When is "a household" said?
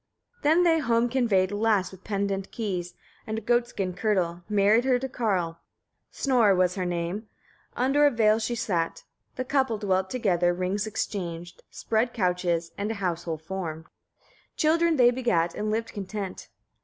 12.89-13.43